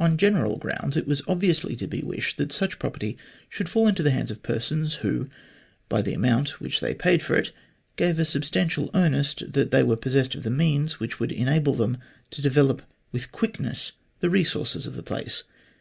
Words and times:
On 0.00 0.16
general 0.16 0.56
grounds 0.58 0.96
it 0.96 1.06
was 1.06 1.18
c 1.18 1.22
34 1.28 1.36
THE 1.36 1.46
GLADSTONE 1.46 1.60
COLONY 1.62 1.70
obviously 1.76 1.76
to 1.76 1.88
be 1.88 2.02
wished 2.02 2.36
that 2.38 2.52
such 2.52 2.78
property 2.80 3.18
should 3.48 3.68
fall 3.68 3.86
into 3.86 4.02
the 4.02 4.10
hands 4.10 4.32
of 4.32 4.42
persons 4.42 4.94
who, 4.94 5.28
by 5.88 6.02
the 6.02 6.12
amount 6.12 6.58
which 6.60 6.80
they 6.80 6.92
paid 6.92 7.22
for 7.22 7.36
it, 7.36 7.52
gave 7.94 8.18
a 8.18 8.24
substantial 8.24 8.90
earnest 8.94 9.52
that 9.52 9.70
they 9.70 9.84
were 9.84 9.94
possessed 9.96 10.34
of 10.34 10.42
the 10.42 10.50
means 10.50 10.98
which 10.98 11.20
would 11.20 11.30
enable 11.30 11.74
them 11.76 11.98
to 12.32 12.42
develop 12.42 12.82
with 13.12 13.30
quickness 13.30 13.92
the 14.18 14.28
resources 14.28 14.86
of 14.86 14.96
the 14.96 15.04
place. 15.04 15.44